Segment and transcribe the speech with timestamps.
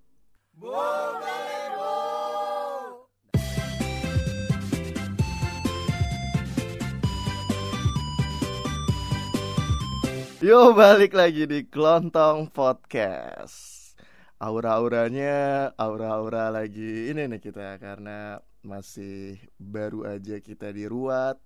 [10.41, 13.93] Yo balik lagi di Kelontong Podcast
[14.41, 21.37] Aura-auranya Aura-aura lagi Ini nih kita Karena masih baru aja kita diruat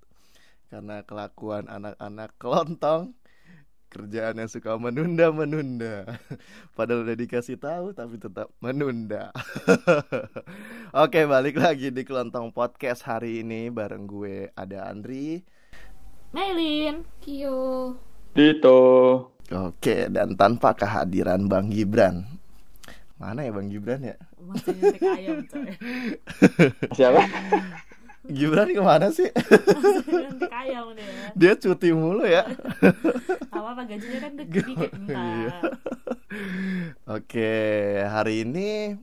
[0.71, 3.18] Karena kelakuan anak-anak kelontong
[3.95, 6.19] Kerjaan yang suka menunda-menunda
[6.77, 9.30] Padahal udah dikasih tahu Tapi tetap menunda
[11.07, 15.47] Oke balik lagi di Kelontong Podcast hari ini Bareng gue ada Andri
[16.35, 17.95] Maylin, Kyo.
[18.35, 18.79] Dito.
[19.55, 22.27] Oke, dan tanpa kehadiran Bang Gibran.
[23.23, 24.19] Mana ya Bang Gibran ya?
[24.45, 25.73] masih ayam coy
[26.93, 27.23] Siapa?
[28.24, 29.28] Gibran ke mana sih?
[30.48, 31.05] Ayam dia
[31.37, 32.48] Dia cuti mulu ya.
[33.52, 35.05] Apa apa gajinya kan dikit dikit Iya.
[35.05, 35.62] bentar
[37.05, 37.52] Oke,
[38.01, 38.96] hari ini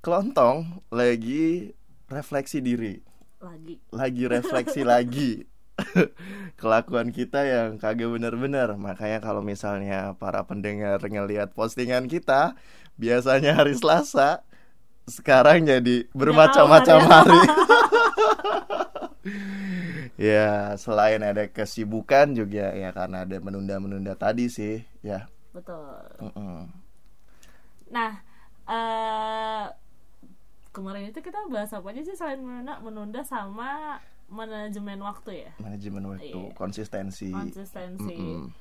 [0.00, 1.76] Kelontong lagi
[2.08, 3.04] refleksi diri.
[3.42, 5.44] Lagi Lagi refleksi lagi.
[6.56, 12.56] Kelakuan kita yang kagak bener-bener Makanya kalau misalnya para pendengar ngelihat postingan kita
[12.96, 14.40] Biasanya hari Selasa
[15.06, 17.40] Sekarang jadi bermacam-macam hari.
[20.16, 25.28] Ya selain ada kesibukan juga ya karena ada menunda-menunda tadi sih ya.
[25.52, 26.00] Betul.
[26.24, 26.72] Mm-mm.
[27.92, 28.24] Nah
[28.64, 29.66] eh
[30.72, 33.96] Kemarin itu kita bahas apa aja sih selain menunda, menunda sama
[34.28, 35.50] manajemen waktu ya?
[35.56, 36.52] Manajemen waktu, Iya.
[36.52, 37.32] konsistensi.
[37.32, 38.12] Konsistensi.
[38.12, 38.52] Mm-mm.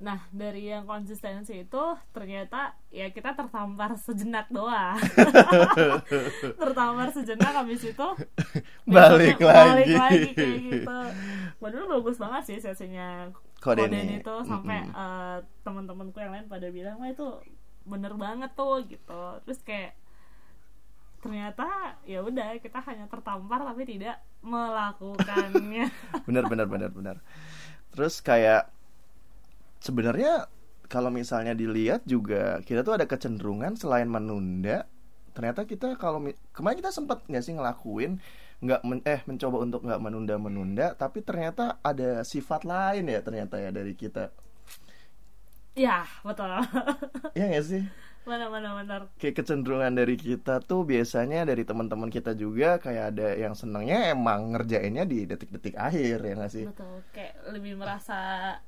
[0.00, 1.82] Nah dari yang konsistensi itu
[2.16, 4.96] ternyata ya kita tertampar sejenak doang
[6.60, 8.06] Tertampar sejenak habis itu
[8.96, 9.94] Balik besoknya balik lagi.
[9.94, 10.98] lagi kayak gitu.
[11.60, 13.28] Padahal bagus banget sih sesinya
[13.60, 14.24] Kode Koden nih.
[14.24, 14.96] itu sampai Mm-mm.
[14.96, 17.26] eh, teman-temanku yang lain pada bilang wah itu
[17.84, 19.22] bener banget tuh gitu.
[19.44, 19.92] Terus kayak
[21.20, 21.68] ternyata
[22.08, 25.92] ya udah kita hanya tertampar tapi tidak melakukannya.
[26.26, 27.16] benar benar benar benar
[27.92, 28.70] terus kayak
[29.80, 30.46] sebenarnya
[30.90, 34.84] kalau misalnya dilihat juga kita tuh ada kecenderungan selain menunda
[35.32, 36.20] ternyata kita kalau
[36.52, 38.18] kemarin kita sempat nggak sih ngelakuin
[38.60, 43.56] nggak men- eh mencoba untuk nggak menunda menunda tapi ternyata ada sifat lain ya ternyata
[43.56, 44.28] ya dari kita
[45.72, 46.50] ya betul.
[47.38, 47.82] ya nggak sih
[48.28, 49.00] mana mana benar.
[49.16, 54.54] kayak kecenderungan dari kita tuh biasanya dari teman-teman kita juga kayak ada yang senangnya emang
[54.54, 57.00] ngerjainnya di detik-detik akhir ya nggak sih Betul.
[57.16, 58.18] Kayak lebih merasa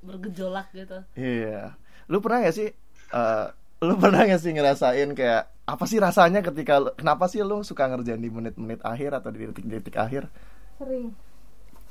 [0.01, 0.99] bergejolak gitu.
[1.15, 1.77] Iya.
[2.09, 2.69] Lu pernah gak sih
[3.13, 3.47] eh,
[3.83, 8.19] lu pernah gak sih ngerasain kayak apa sih rasanya ketika kenapa sih lu suka ngerjain
[8.19, 10.27] di menit-menit akhir atau di detik-detik akhir?
[10.81, 11.15] Sering.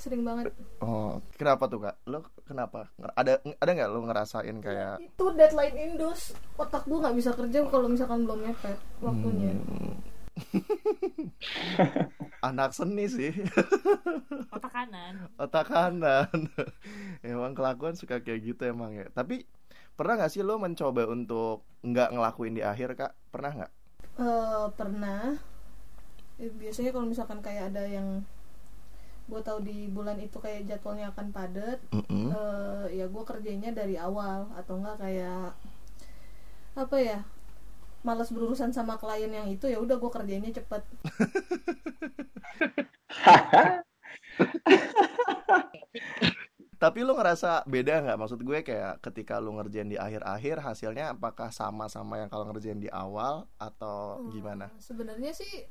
[0.01, 0.51] Sering banget.
[0.79, 1.95] Oh, kenapa tuh kak?
[2.03, 2.89] Lu kenapa?
[3.13, 6.34] Ada ada nggak lu ngerasain kayak Itu deadline Indus.
[6.56, 9.51] Otak gue nggak bisa kerja kalau misalkan belum mepet waktunya.
[9.53, 9.94] hmm,
[12.41, 13.29] anak seni sih
[14.51, 15.13] Otak kanan.
[15.35, 16.28] otak kanan
[17.22, 19.45] emang kelakuan suka kayak gitu emang ya tapi
[19.94, 23.73] pernah nggak sih lu mencoba untuk nggak ngelakuin di akhir kak pernah nggak
[24.11, 25.38] Eh, pernah.
[26.35, 28.25] Eh, biasanya kalau misalkan kayak ada yang
[29.31, 32.36] gue tahu di bulan itu kayak jadwalnya akan padat, Mm-mm.
[32.36, 35.56] eh, ya gue kerjanya dari awal atau enggak kayak
[36.75, 37.19] apa ya
[38.03, 40.84] malas berurusan sama klien yang itu ya udah gue kerjainnya cepet
[46.81, 48.18] Tapi lu ngerasa beda nggak?
[48.18, 52.81] Maksud gue kayak ketika lu ngerjain di akhir-akhir hasilnya apakah sama sama yang kalau ngerjain
[52.81, 54.74] di awal atau gimana?
[54.74, 55.70] Eh, sebenarnya sih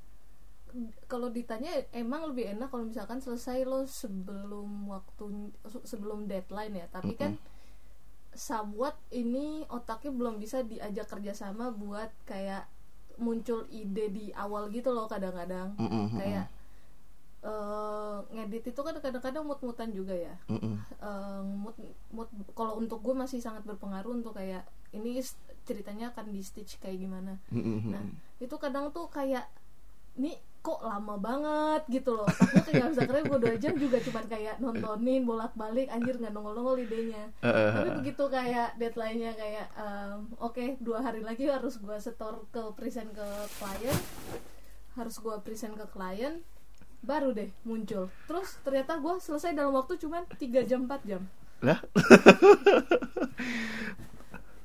[1.10, 5.54] kalau ditanya emang lebih enak kalau misalkan selesai lo sebelum waktu
[5.84, 6.86] sebelum deadline ya.
[6.90, 7.36] Tapi kan
[8.34, 12.70] somewhat ini otaknya belum bisa diajak kerjasama buat kayak
[13.20, 15.76] muncul ide di awal gitu loh kadang-kadang.
[15.76, 16.46] Mm-mm, kayak
[17.44, 20.34] eh, ngedit itu kan kadang-kadang mut-mutan juga ya.
[20.48, 20.76] Mm-mm.
[20.80, 21.76] eh, mood
[22.14, 24.64] mood kalau untuk gue masih sangat berpengaruh untuk kayak
[24.94, 25.20] ini
[25.66, 27.36] ceritanya akan di stitch kayak gimana.
[27.52, 27.92] Mm-mm.
[27.92, 28.02] nah
[28.40, 29.44] itu kadang tuh kayak
[30.16, 32.28] nih kok lama banget gitu loh.
[32.28, 36.32] Takutnya kayak bisa kerja gue dua jam juga cuman kayak nontonin bolak balik anjir nggak
[36.36, 37.32] nongol nongol idenya.
[37.40, 42.60] Eh, tapi begitu kayak deadline-nya kayak em, oke dua hari lagi harus gue setor ke
[42.76, 43.26] present ke
[43.56, 43.96] klien
[45.00, 46.44] harus gue present ke klien
[47.00, 48.12] baru deh muncul.
[48.28, 51.22] Terus ternyata gue selesai dalam waktu cuman 3 jam 4 jam.
[51.64, 51.80] Lah?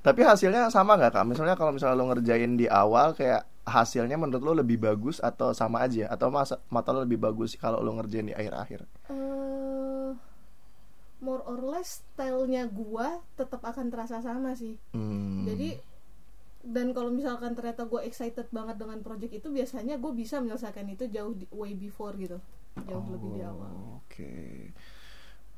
[0.06, 1.26] Tapi hasilnya sama nggak kak?
[1.26, 5.82] Misalnya kalau misalnya lo ngerjain di awal kayak hasilnya menurut lo lebih bagus atau sama
[5.86, 6.06] aja?
[6.08, 8.86] Atau masa mata lo lebih bagus kalau lo ngerjain di akhir-akhir?
[9.10, 10.12] eh
[11.20, 15.48] more or less stylenya gua tetap akan terasa sama sih Hmm.
[15.48, 15.80] jadi
[16.66, 21.06] dan kalau misalkan ternyata gue excited banget dengan project itu biasanya gue bisa menyelesaikan itu
[21.06, 22.42] jauh di, way before gitu
[22.90, 24.74] jauh lebih di awal Oh, Oke.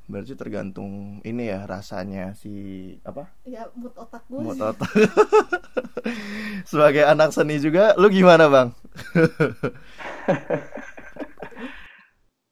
[0.08, 3.28] Berarti tergantung ini ya rasanya si apa?
[3.44, 4.88] ya mood otak gue Mood sih otak.
[6.72, 8.72] Sebagai anak seni juga, lu gimana bang?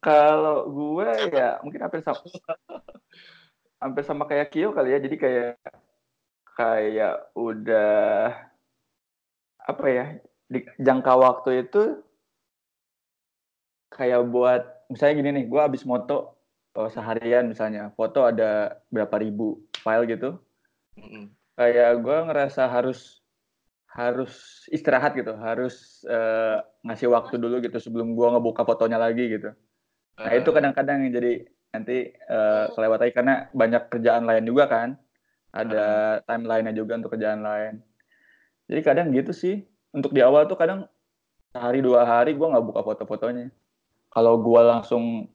[0.05, 2.21] Kalau gue ya mungkin hampir sama
[3.81, 5.01] hampir sama kayak Kyo kali ya.
[5.01, 5.57] Jadi kayak
[6.61, 8.37] kayak udah
[9.65, 12.05] apa ya di jangka waktu itu
[13.89, 14.61] kayak buat
[14.93, 16.36] misalnya gini nih, gue habis moto
[16.77, 20.37] eh, seharian misalnya, foto ada berapa ribu file gitu.
[21.57, 23.25] Kayak gue ngerasa harus
[23.97, 29.57] harus istirahat gitu, harus eh, ngasih waktu dulu gitu sebelum gue ngebuka fotonya lagi gitu.
[30.21, 31.33] Nah itu kadang-kadang yang jadi
[31.73, 35.01] nanti eh, kelewat lagi karena banyak kerjaan lain juga kan.
[35.57, 37.81] Ada timeline-nya juga untuk kerjaan lain.
[38.69, 39.65] Jadi kadang gitu sih.
[39.97, 40.85] Untuk di awal tuh kadang
[41.57, 43.49] sehari dua hari gue nggak buka foto-fotonya.
[44.13, 45.33] Kalau gue langsung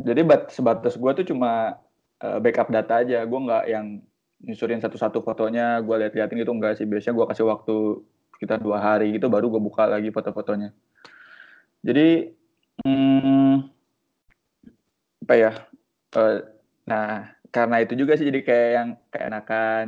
[0.00, 1.80] jadi bat, sebatas gue tuh cuma
[2.20, 3.24] eh, backup data aja.
[3.24, 3.86] Gue nggak yang
[4.44, 6.84] nyusurin satu-satu fotonya, gue lihat-liatin gitu enggak sih.
[6.84, 7.76] Biasanya gue kasih waktu
[8.36, 10.76] sekitar dua hari gitu baru gue buka lagi foto-fotonya.
[11.80, 12.36] Jadi
[12.84, 13.54] hmm,
[15.26, 15.52] apa ya
[16.14, 16.38] eh,
[16.86, 19.84] nah karena itu juga sih jadi kayak yang keenakan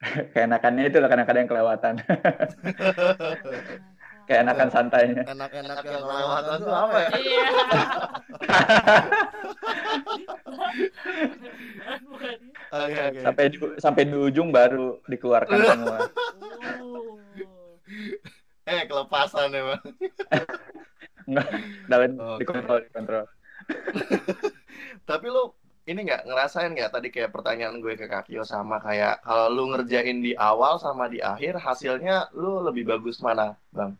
[0.34, 1.94] keenakannya itu lah kadang-kadang yang kelewatan
[4.30, 7.10] keenakan santainya Enak-enak yang kelewatan tuh apa ya?
[7.18, 7.46] Iya.
[12.70, 13.20] Oke oke.
[13.26, 15.98] sampai di, sampai di ujung baru dikeluarkan semua
[16.80, 17.18] Uh.
[18.70, 19.82] Eh kelepasan ya bang.
[21.26, 21.48] Enggak,
[21.90, 22.46] dalam Oke.
[22.46, 23.24] dikontrol dikontrol
[25.10, 25.50] Tapi lu
[25.90, 30.22] ini nggak ngerasain nggak tadi kayak pertanyaan gue ke Kakio sama kayak kalau lu ngerjain
[30.22, 33.98] di awal sama di akhir hasilnya lu lebih bagus mana bang?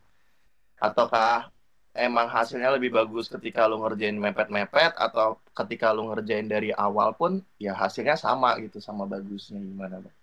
[0.81, 1.53] Ataukah
[1.95, 7.43] emang hasilnya lebih bagus ketika lu ngerjain mepet-mepet atau ketika lu ngerjain dari awal pun
[7.59, 10.17] ya hasilnya sama gitu sama bagusnya gimana bang?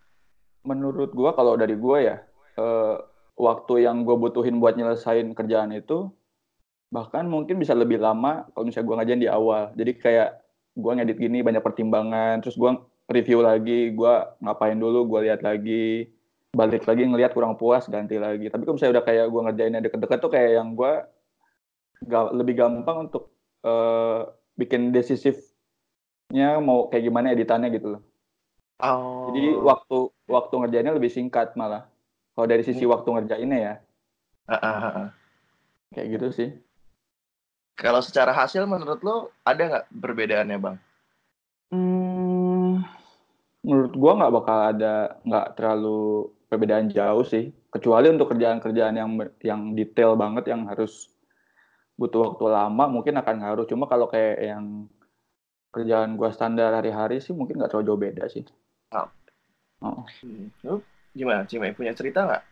[0.63, 2.17] menurut gua kalau dari gua ya
[2.59, 2.95] eh,
[3.35, 6.07] waktu yang gua butuhin buat nyelesain kerjaan itu
[6.87, 10.29] bahkan mungkin bisa lebih lama kalau misalnya gua ngajain di awal jadi kayak
[10.75, 12.79] gua ngedit gini banyak pertimbangan terus gua
[13.11, 16.15] review lagi gua ngapain dulu gua lihat lagi
[16.57, 20.17] balik lagi ngelihat kurang puas ganti lagi tapi kalau misalnya udah kayak gua ngerjainnya deket-deket
[20.17, 21.05] tuh kayak yang gua
[22.01, 23.29] ga- lebih gampang untuk
[23.61, 24.19] eh,
[24.57, 28.01] bikin decisifnya mau kayak gimana editannya gitu loh
[28.77, 29.33] Oh.
[29.33, 29.97] jadi waktu
[30.29, 31.89] waktu ngerjainnya lebih singkat malah.
[32.37, 32.93] Kalau dari sisi Hmm.
[32.93, 33.73] waktu ngerjainnya ya,
[34.45, 35.07] ah, ah.
[35.89, 36.49] kayak gitu sih.
[37.73, 40.77] Kalau secara hasil menurut lu ada nggak perbedaannya bang?
[41.73, 42.85] Hmm,
[43.65, 44.93] menurut gua nggak bakal ada
[45.25, 47.51] nggak terlalu perbedaan jauh sih.
[47.71, 49.11] Kecuali untuk kerjaan-kerjaan yang
[49.43, 51.11] yang detail banget yang harus
[51.99, 53.65] butuh waktu lama mungkin akan ngaruh.
[53.67, 54.87] Cuma kalau kayak yang
[55.71, 58.43] kerjaan gua standar hari-hari sih mungkin nggak terlalu jauh beda sih.
[59.83, 60.01] Oh.
[60.23, 60.49] Hmm.
[60.65, 60.81] Lu
[61.13, 62.43] gimana punya cerita nggak?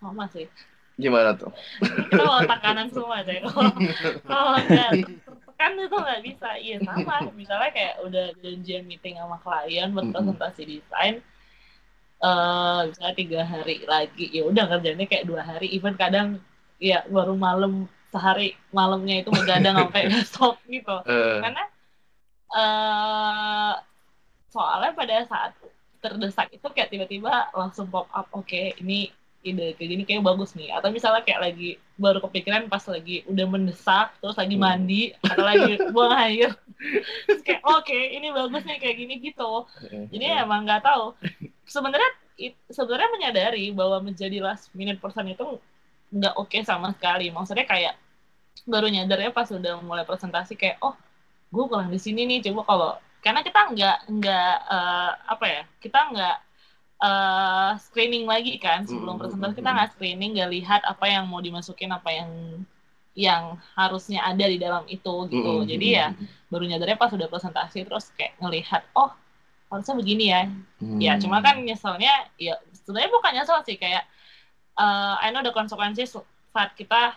[0.00, 0.48] Sama sih.
[0.96, 1.52] Gimana tuh?
[1.80, 3.40] Kita mau tekanan semua deh.
[4.28, 4.90] Kalau nggak
[5.24, 6.48] tertekan itu nggak bisa.
[6.60, 7.14] Iya sama.
[7.32, 11.24] Misalnya kayak udah janjian meeting sama klien buat presentasi desain.
[12.88, 15.66] Misalnya tiga hari lagi ya udah kerjanya kayak dua hari.
[15.74, 16.38] Even kadang
[16.78, 20.96] ya baru malam sehari malamnya itu begadang sampai besok gitu.
[21.06, 21.62] Eh, karena
[22.52, 23.72] eh
[24.52, 25.52] soalnya pada saat
[26.02, 29.08] terdesak itu kayak tiba-tiba langsung pop up oke ini
[29.42, 30.70] ide kayak gini kayak bagus nih.
[30.76, 31.68] Atau misalnya kayak lagi
[31.98, 34.64] baru kepikiran pas lagi udah mendesak terus lagi Hmm.
[34.66, 36.50] mandi atau lagi buang air
[37.46, 39.66] kayak oke ini bagus nih kayak gini gitu.
[40.10, 41.14] Jadi emang nggak tahu.
[41.66, 42.10] Sebenarnya
[42.70, 45.58] sebenarnya menyadari bahwa menjadi last minute person itu
[46.12, 47.30] nggak oke sama sekali.
[47.30, 47.94] Maksudnya kayak
[48.68, 50.94] baru nyadarnya pas udah mulai presentasi kayak oh
[51.52, 52.90] gue kurang di sini nih coba kalau
[53.22, 56.36] karena kita nggak nggak eh, apa ya kita nggak
[57.02, 59.58] eh, screening lagi kan sebelum presentasi.
[59.62, 62.30] Kita nggak screening nggak lihat apa yang mau dimasukin apa yang
[63.12, 65.52] yang harusnya ada di dalam itu gitu.
[65.68, 66.16] Jadi ya
[66.52, 69.08] baru nyadarnya pas udah presentasi terus kayak ngelihat oh
[69.66, 70.42] harusnya begini ya
[70.76, 71.00] Hmm.
[71.00, 74.04] ya cuma kan nyeselnya ya sebenarnya bukan nyesel sih kayak
[74.74, 76.12] eh I know the consequences
[76.52, 77.16] saat kita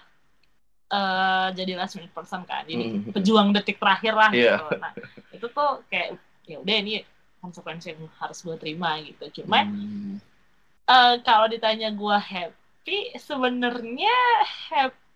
[0.88, 3.12] eh jadi last minute person kan jadi Hmm.
[3.12, 4.56] pejuang detik terakhir lah Iya.
[4.56, 4.92] gitu nah
[5.30, 6.16] itu tuh kayak
[6.46, 7.02] ya udah ini
[7.42, 10.16] konsekuensi yang harus gue terima gitu cuman Hmm.
[10.86, 14.16] eh kalau ditanya gue happy sebenarnya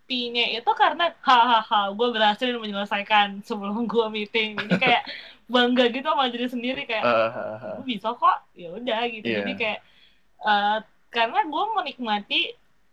[0.09, 5.03] happy-nya itu karena hahaha gue berhasil menyelesaikan sebelum gue meeting jadi kayak
[5.45, 7.73] bangga gitu sama diri sendiri kayak Uh, uh, uh.
[7.77, 9.37] gue bisa kok ya udah gitu Iya.
[9.45, 9.79] jadi kayak
[10.41, 10.77] eh,
[11.09, 12.41] karena gue menikmati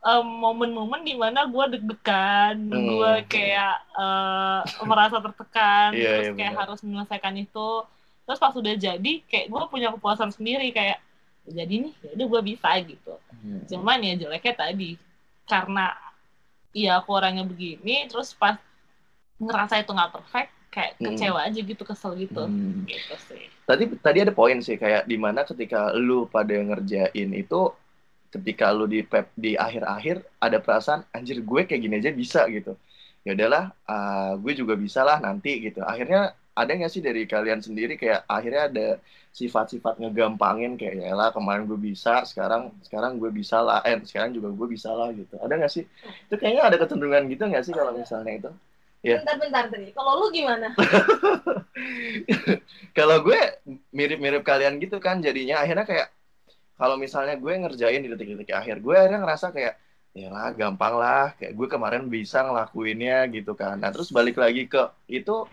[0.03, 2.85] eh, momen-momen di mana gue deg-degan Hmm.
[2.87, 6.63] gue kayak eh, merasa tertekan Iya, terus iya, kayak benar.
[6.63, 7.69] harus menyelesaikan itu
[8.27, 11.01] terus pas udah jadi kayak gue punya kepuasan sendiri kayak
[11.47, 13.65] jadi nih ya udah gue bisa gitu Hmm.
[13.65, 14.91] cuman ya jeleknya tadi
[15.45, 15.97] karena
[16.83, 18.57] ya aku orangnya begini terus pas
[19.45, 21.05] ngerasa itu nggak perfect kayak Hmm.
[21.07, 22.85] kecewa aja gitu kesel gitu Hmm.
[22.91, 27.61] gitu sih Tadi tadi ada poin sih kayak di mana ketika lu pada ngerjain itu
[28.35, 32.73] ketika lu di pep di akhir-akhir ada perasaan anjir gue kayak gini aja bisa gitu.
[33.27, 35.81] Ya udahlah, ah, gue juga bisa lah nanti gitu.
[35.83, 36.21] Akhirnya
[36.57, 38.89] ada nggak sih dari kalian sendiri kayak akhirnya ada
[39.37, 44.33] sifat-sifat ngegampangin kayak ya lah kemarin gue bisa, sekarang sekarang gue bisa lah, eh sekarang
[44.33, 45.37] juga gue bisa lah gitu.
[45.37, 45.85] Ada nggak sih?
[46.27, 48.51] Itu kayaknya ada kecenderungan gitu nggak sih kalau misalnya itu?
[49.07, 49.23] Iya.
[49.23, 50.75] bentar-bentar tadi kalau lu gimana
[52.99, 53.39] kalau gue
[53.95, 56.09] mirip-mirip kalian gitu kan jadinya akhirnya kayak
[56.75, 59.79] kalau misalnya gue ngerjain di detik-detik akhir gue akhirnya ngerasa kayak
[60.17, 64.67] ya lah gampang lah kayak gue kemarin bisa ngelakuinnya gitu kan nah terus balik lagi
[64.67, 65.47] ke itu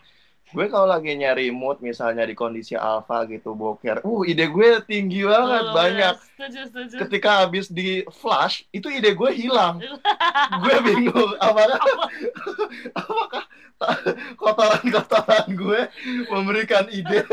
[0.54, 5.26] gue kalau lagi nyari mood misalnya di kondisi alpha gitu boker uh ide gue tinggi
[5.26, 6.14] banget Oh, banyak.
[6.14, 6.96] ya, setuju setuju.
[7.02, 9.82] Ketika habis di flash itu ide gue hilang.
[10.64, 11.82] Gue bingung apakah
[13.02, 13.44] apakah
[14.38, 15.82] kotoran-kotoran gue
[16.30, 17.26] memberikan ide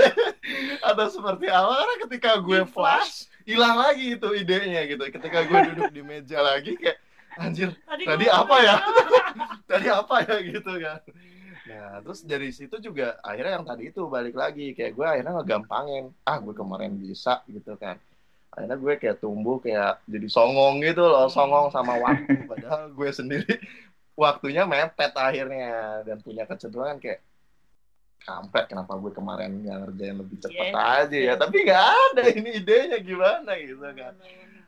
[0.80, 1.72] atau seperti apa?
[1.76, 5.04] Karena ketika gue flash hilang lagi itu idenya gitu.
[5.12, 6.96] Ketika gue duduk di meja lagi kayak
[7.36, 8.76] anjir tadi, tadi apa ya?
[9.70, 10.36] tadi apa ya?
[10.42, 10.98] gitu kan
[11.70, 16.10] nah terus dari situ juga akhirnya yang tadi itu balik lagi kayak gue akhirnya ngegampangin
[16.26, 17.94] ah gue kemarin bisa gitu kan.
[18.50, 23.54] Akhirnya gue kayak tumbuh kayak jadi songong gitu loh songong sama waktu padahal gue sendiri
[24.18, 27.22] waktunya mepet akhirnya dan punya kecenderungan kayak
[28.20, 31.26] kampret kenapa gue kemarin nggak ngerjain lebih cepet Yes, aja ya?
[31.32, 31.38] yes.
[31.38, 34.12] tapi nggak ada ini idenya gimana gitu kan.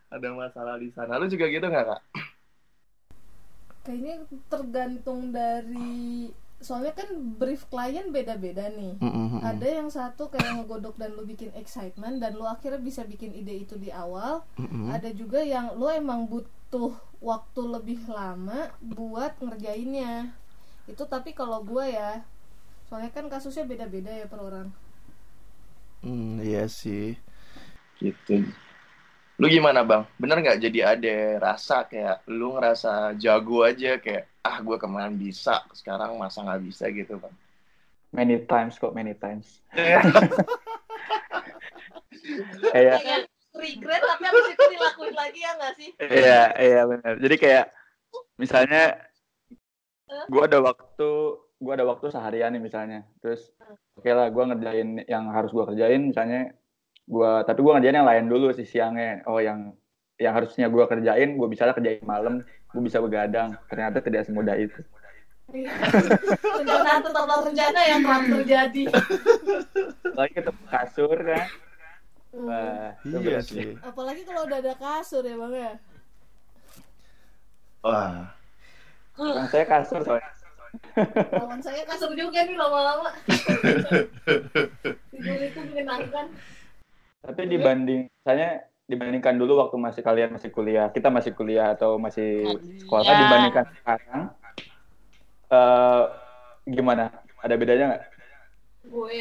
[0.09, 1.16] ada masalah di sana.
[1.18, 2.00] Lu juga gitu nggak kak?
[3.82, 4.14] Kayaknya
[4.47, 6.30] tergantung dari
[6.62, 8.97] soalnya kan brief klien beda-beda nih
[9.42, 13.66] ada yang satu kayak ngegodok dan lu bikin excitement dan lu akhirnya bisa bikin ide
[13.66, 14.47] itu di awal
[14.88, 20.31] ada juga yang lu emang butuh waktu lebih lama buat ngerjainnya
[20.87, 22.11] itu tapi kalau gua ya
[22.87, 24.69] soalnya kan kasusnya beda-beda ya per orang
[26.02, 27.14] Hmm, iya sih.
[28.02, 28.33] Gitu.
[29.40, 30.02] Lu gimana bang?
[30.21, 31.14] Bener nggak jadi ada
[31.47, 36.90] rasa kayak lu ngerasa jago aja kayak ah gue kemarin bisa sekarang masa nggak bisa
[36.90, 37.34] gitu bang?
[38.12, 39.62] Many times kok, many times.
[42.75, 47.14] Kayak regret tapi habis itu dilakuin lagi ya nggak sih Iya, iya benar.
[47.20, 47.66] Jadi kayak
[48.40, 48.96] misalnya
[50.28, 51.11] gua ada waktu
[51.62, 53.00] gua ada waktu seharian nih misalnya.
[53.20, 53.52] Terus
[53.96, 56.56] oke lah gua ngerjain yang harus gua kerjain misalnya
[57.04, 59.22] gua tapi gua ngerjain yang lain dulu sih siangnya.
[59.28, 59.76] Oh yang
[60.16, 62.40] yang harusnya gua kerjain gua bisa lah kerjain malam,
[62.73, 63.55] gua bisa begadang.
[63.69, 64.81] Ternyata tidak semudah itu.
[65.52, 68.83] rencana tetap rencana yang kerap terjadi
[70.17, 71.45] Lagi ketemu kasur kan.
[72.33, 73.76] Wah, itu Iya sih.
[73.85, 75.73] apalagi kalau udah ada kasur ya bang ya
[77.85, 78.33] Wah.
[79.12, 80.31] Bang, saya kasur soalnya.
[81.37, 83.12] lawan saya kasur juga nih lama-lama
[85.12, 86.26] tidur itu menyenangkan
[87.21, 92.45] Tapi dibanding, misalnya dibandingkan dulu waktu masih kalian masih kuliah, kita masih kuliah atau masih
[92.79, 93.19] sekolah Iya.
[93.21, 94.23] dibandingkan sekarang,
[95.49, 96.03] eh
[96.69, 97.05] gimana?
[97.41, 98.05] Ada bedanya nggak?
[98.83, 99.19] gue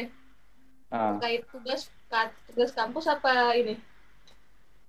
[0.88, 1.80] Ah, terkait tugas
[2.44, 3.78] tugas kampus apa ini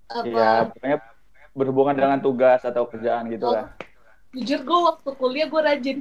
[0.10, 0.98] apa Iya, pokoknya
[1.53, 3.53] berhubungan dengan tugas atau kerjaan gitu Oh.
[3.53, 3.70] lah.
[4.34, 5.98] jujur gue waktu kuliah gue rajin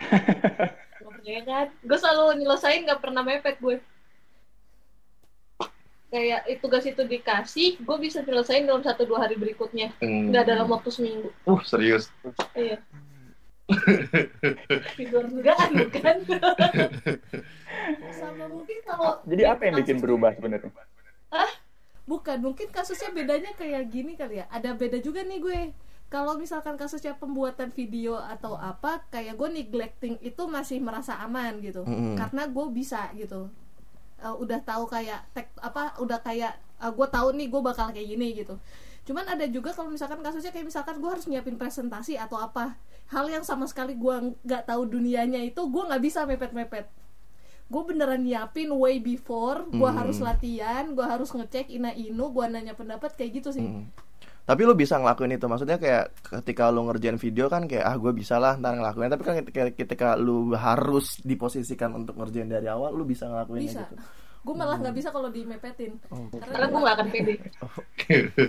[0.00, 3.76] Gak percaya kan gue selalu nyelesain gak pernah mepet gue
[6.10, 10.34] kayak itu tugas itu dikasih gue bisa nyelesain dalam satu dua hari berikutnya Hmm.
[10.34, 12.10] nggak dalam waktu seminggu Uh serius.
[12.58, 12.82] iya
[14.98, 16.16] tidur juga kan
[18.18, 20.70] sama mungkin kalau Jadi apa yang bikin berubah sebenarnya?
[22.10, 24.50] Bukan, mungkin kasusnya bedanya kayak gini kali ya.
[24.50, 25.60] Ada beda juga nih gue.
[26.10, 31.86] Kalau misalkan kasusnya pembuatan video atau apa, kayak gue neglecting itu masih merasa aman gitu.
[31.86, 32.18] Mm-mm.
[32.18, 33.46] Karena gue bisa gitu.
[34.20, 38.08] Eh, udah tahu kayak tek apa, udah kayak eh, gue tahu nih gue bakal kayak
[38.08, 38.54] gini gitu.
[39.02, 42.76] Cuman ada juga kalau misalkan kasusnya kayak misalkan gue harus nyiapin presentasi atau apa,
[43.08, 46.86] hal yang sama sekali gue nggak tahu dunianya itu gue nggak bisa mepet-mepet
[47.66, 49.94] gue beneran nyiapin way before gue Hmm.
[49.96, 53.86] harus latihan gue harus ngecek ina inu gue nanya pendapat kayak gitu sih Hmm.
[54.50, 55.46] Tapi lu bisa ngelakuin itu.
[55.46, 56.10] Maksudnya kayak
[56.42, 59.06] ketika lu ngerjain video kan kayak ah gue bisa lah ntar ngelakuin.
[59.06, 63.86] Tapi kan ketika, ketika lu harus diposisikan untuk ngerjain dari awal lu bisa ngelakuin bisa.
[63.86, 63.94] gitu.
[64.42, 66.02] Gue malah nggak bisa kalau dimepetin.
[66.10, 66.26] Oh.
[66.34, 67.34] Karena gue gak akan pede.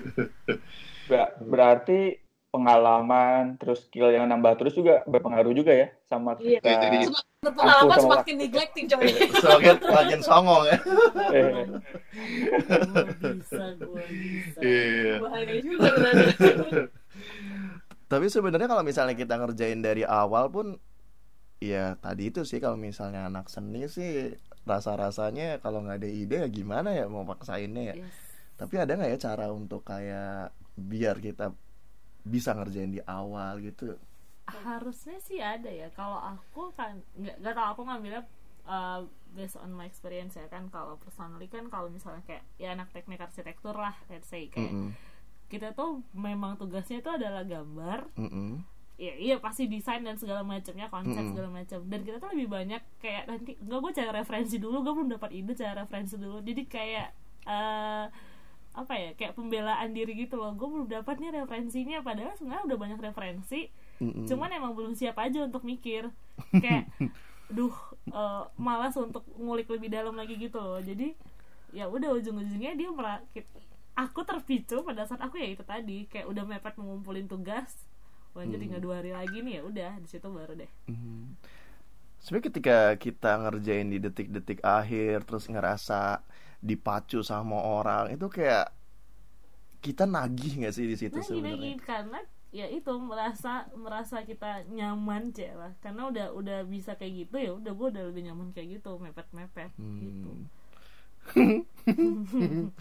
[1.11, 1.99] Ber- berarti
[2.51, 6.59] pengalaman terus skill yang nambah terus juga berpengaruh juga ya sama Iya.
[6.59, 9.07] kita Jadi- Semakin berpengalaman sama semakin neglecting coy
[9.41, 10.77] semakin semakin songong ya
[11.31, 11.47] eh,
[13.33, 14.59] bisa gue bisa.
[14.61, 15.13] Iya.
[15.17, 16.81] Bahaya juga ternyata.
[18.05, 20.75] tapi sebenarnya kalau misalnya kita ngerjain dari awal pun
[21.57, 26.47] ya tadi itu sih kalau misalnya anak seni sih rasa-rasanya kalau nggak ada ide ya
[26.47, 28.11] gimana ya mau paksainnya ya Yes.
[28.55, 31.55] tapi ada nggak ya cara untuk kayak biar kita
[32.21, 33.97] bisa ngerjain di awal gitu
[34.51, 38.21] harusnya sih ada ya kalau aku kan nggak nggak tahu aku ngambilnya
[38.67, 38.99] uh,
[39.31, 43.21] based on my experience ya kan kalau personally kan kalau misalnya kayak ya anak teknik
[43.21, 44.91] arsitektur lah let's say kayak Mm-mm.
[45.47, 48.59] kita tuh memang tugasnya itu adalah gambar Mm-mm.
[48.99, 51.31] ya iya pasti desain dan segala macamnya konsep Mm-mm.
[51.31, 54.93] segala macam dan kita tuh lebih banyak kayak nanti enggak gue cari referensi dulu gue
[54.93, 57.09] belum dapat ide cari referensi dulu jadi kayak
[57.41, 58.05] eh
[58.71, 60.55] apa ya kayak pembelaan diri gitu loh.
[60.55, 63.71] Gue belum dapat nih referensinya padahal sebenarnya udah banyak referensi.
[64.01, 64.25] Mm-mm.
[64.25, 66.09] cuman emang belum siap aja untuk mikir.
[66.63, 66.89] Kayak
[67.53, 67.75] duh
[68.09, 70.81] eh, malas untuk ngulik lebih dalam lagi gitu loh.
[70.81, 71.13] Jadi
[71.71, 73.45] ya udah ujung-ujungnya dia merakit
[73.95, 77.75] aku terpicu pada saat aku ya itu tadi kayak udah mepet mengumpulin tugas.
[78.31, 80.71] Lanjut tinggal dua hari lagi nih ya udah di situ baru deh.
[80.87, 81.35] Mhm.
[82.21, 86.21] Sebenarnya ketika kita ngerjain di detik-detik akhir terus ngerasa
[86.61, 88.13] dipacu sama orang.
[88.13, 88.69] Itu kayak
[89.81, 91.73] kita nagih nggak sih di situ sebenarnya?
[91.81, 95.73] karena ya itu merasa merasa kita nyaman cek lah.
[95.81, 99.27] Karena udah udah bisa kayak gitu ya udah gue udah lebih nyaman kayak gitu mepet
[99.33, 100.31] mepet gitu.
[101.33, 101.61] Hmm.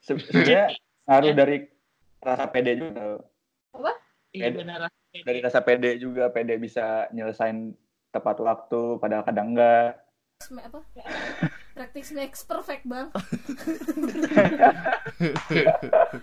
[0.00, 0.72] se- sebenarnya
[1.04, 1.56] ngaruh dari
[2.22, 2.92] rasa pede juga.
[2.94, 3.18] Tau.
[4.32, 4.64] iya Pede.
[5.24, 7.76] dari rasa pede juga pede bisa nyelesain
[8.08, 10.00] tepat waktu padahal kadang enggak
[10.40, 10.80] apa
[11.72, 13.08] practice makes perfect bang.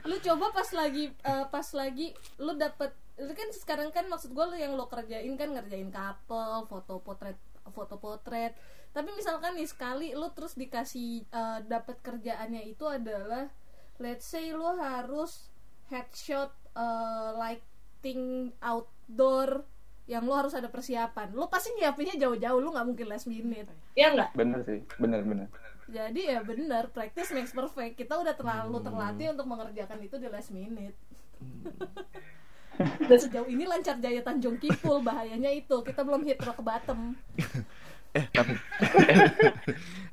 [0.09, 4.45] Lu coba pas lagi eh, pas lagi lu dapet lu kan sekarang kan maksud gue
[4.47, 7.35] lu yang lo kerjain kan ngerjain couple foto potret
[7.73, 8.55] foto potret.
[8.89, 13.51] Tapi misalkan nih sekali lu terus dikasih eh, dapat kerjaannya itu adalah
[13.99, 15.51] let's say lu harus
[15.89, 19.65] headshot eh, lighting outdoor
[20.09, 21.37] yang lu harus ada persiapan.
[21.37, 23.69] Lu pasti nyiapinnya jauh-jauh lu nggak mungkin last minute.
[23.93, 25.47] Ya enggak bener sih bener bener.
[25.85, 27.93] Jadi ya benar practice makes perfect.
[27.93, 30.97] Kita udah terlalu terlatih untuk mengerjakan itu di last minute.
[32.79, 35.77] Dan sejauh ini lancar jaya Tanjung Kipul bahayanya itu.
[35.85, 37.13] Kita belum hit rock bottom.
[38.09, 38.57] Eh tapi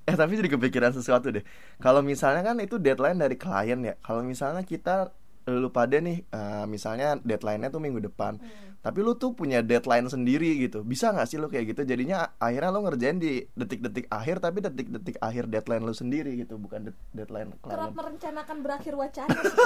[0.04, 1.44] eh tapi jadi kepikiran sesuatu deh.
[1.80, 3.96] Kalau misalnya kan itu deadline dari klien ya.
[4.04, 5.08] Kalau misalnya kita
[5.46, 8.42] lu pada nih eh, misalnya deadline-nya tuh minggu depan.
[8.82, 10.86] Tapi lu tuh punya deadline sendiri gitu.
[10.86, 11.82] Bisa nggak sih lu kayak gitu?
[11.82, 16.90] Jadinya akhirnya lu ngerjain di detik-detik akhir tapi detik-detik akhir deadline lu sendiri gitu bukan
[16.90, 19.58] de- deadline kerap klien merencanakan berakhir wacana sih.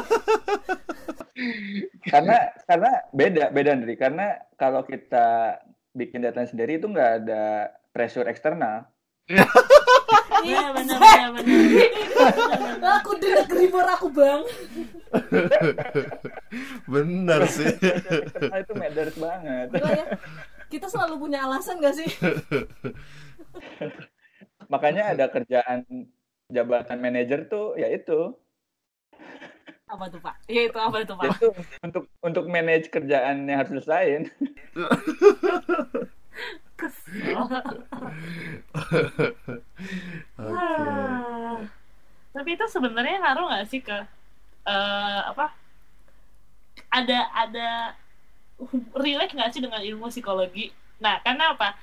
[2.12, 3.94] karena karena beda beda Andri.
[4.00, 5.60] Karena kalau kita
[5.96, 8.86] bikin deadline sendiri itu nggak ada pressure eksternal
[10.40, 12.92] Iya benar benar benar.
[13.00, 14.40] aku dengar geribor aku bang.
[16.86, 17.68] Bener sih.
[17.76, 19.66] Eksternal itu matters banget.
[19.74, 20.06] Gila ya.
[20.70, 22.06] Kita selalu punya alasan gak sih?
[24.70, 25.82] Makanya ada kerjaan
[26.46, 28.38] jabatan manajer tuh ya itu.
[29.90, 30.38] Apa tuh pak?
[30.46, 31.34] Iya itu apa tuh pak?
[31.34, 31.48] itu
[31.82, 34.30] untuk untuk manage kerjaan yang harus selesaiin
[36.80, 37.58] Oke.
[40.40, 41.56] Ah.
[42.30, 43.98] Tapi itu sebenarnya ngaruh nggak sih ke
[44.66, 45.52] eh, apa?
[46.90, 47.68] Ada ada
[48.94, 50.70] relate nggak sih dengan ilmu psikologi?
[51.00, 51.74] Nah, karena apa?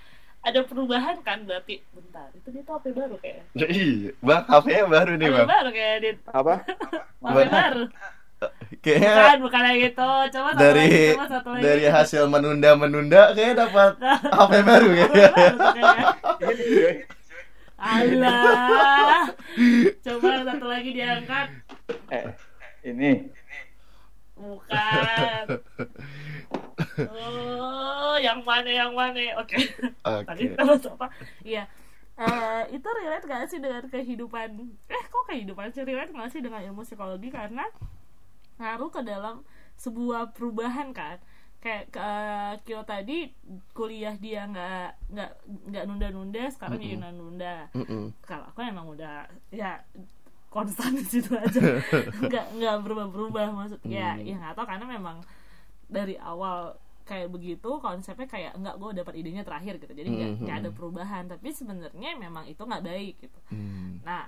[0.46, 1.82] Ada perubahan kan berarti.
[1.92, 3.44] Bentar, itu dia tuh HP baru kayaknya.
[3.68, 6.14] iya bang HP baru nih HP bang baru kayak dia.
[6.32, 6.54] apa
[7.20, 7.84] HP baru.
[8.84, 10.10] Kayaknya Bukan, bukan kayak gitu.
[10.38, 11.64] Coba satu dari lagi, coba satu lagi.
[11.66, 13.92] dari hasil menunda menunda kayak dapat
[14.38, 15.08] HP baru ya
[17.78, 19.30] Alah.
[20.02, 21.48] Coba satu lagi diangkat.
[22.10, 22.26] eh
[22.84, 23.30] ini
[24.38, 25.46] Bukan.
[27.10, 29.18] Oh, yang mana yang mana?
[29.42, 29.58] Oke.
[29.58, 31.08] Tadi oke kita bahas apa?
[31.42, 31.64] Iya.
[32.18, 34.50] Eh, itu relate gak sih dengan kehidupan
[34.90, 37.62] eh kok kehidupan sih relate gak sih dengan ilmu psikologi karena
[38.58, 39.46] ngaruh ke dalam
[39.78, 41.18] sebuah perubahan kan
[41.58, 43.34] kayak eh, Kyo tadi
[43.74, 45.32] kuliah dia nggak nggak
[45.74, 48.14] nggak nunda-nunda sekarang jadi nunda Mm-mm.
[48.22, 49.82] kalau aku emang udah ya
[50.54, 51.60] konstan di situ aja
[52.30, 54.26] nggak nggak berubah berubah maksudnya hmm.
[54.26, 55.18] ya nggak tahu karena memang
[55.90, 60.44] dari awal kayak begitu konsepnya kayak nggak gue dapat idenya terakhir gitu jadi nggak mm
[60.44, 60.60] -hmm.
[60.60, 64.04] ada perubahan tapi sebenarnya memang itu nggak baik gitu mm.
[64.04, 64.28] nah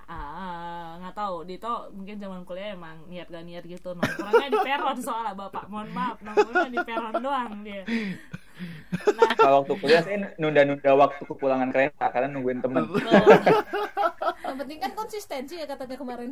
[1.04, 4.98] nggak uh, tahu Dito mungkin zaman kuliah emang niat gak niat gitu nongkrongnya di peron
[5.04, 7.84] soalnya bapak mohon maaf nongkrongnya di peron doang dia
[9.16, 12.84] Nah, kalau waktu kuliah saya nunda-nunda waktu kepulangan kereta karena nungguin temen.
[14.44, 16.30] Yang penting kan konsistensi ya katanya kemarin.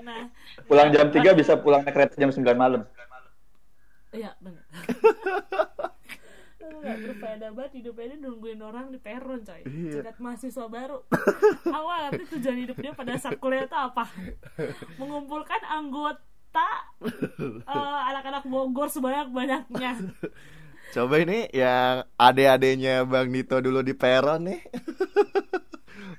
[0.00, 0.30] Nah,
[0.64, 2.88] pulang jam 3 bisa pulang naik kereta jam 9 malam.
[4.16, 4.64] Iya benar.
[6.66, 10.02] Gak berfaedah banget hidupnya ini nungguin orang di peron coy iya.
[10.18, 10.98] mahasiswa baru
[11.70, 14.10] Awal nanti tujuan hidupnya pada saat kuliah itu apa?
[14.98, 16.90] Mengumpulkan anggota
[17.70, 20.10] uh, Anak-anak Bogor sebanyak-banyaknya
[20.90, 24.60] Coba ini yang ade-adenya Bang Nito dulu di peron nih